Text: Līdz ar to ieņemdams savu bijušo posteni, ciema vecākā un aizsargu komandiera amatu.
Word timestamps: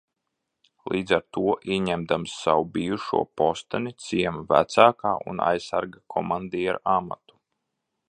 Līdz 0.93 1.11
ar 1.17 1.25
to 1.37 1.43
ieņemdams 1.75 2.33
savu 2.47 2.65
bijušo 2.79 3.21
posteni, 3.41 3.95
ciema 4.09 4.43
vecākā 4.55 5.15
un 5.35 5.47
aizsargu 5.53 6.05
komandiera 6.17 6.85
amatu. 7.01 7.43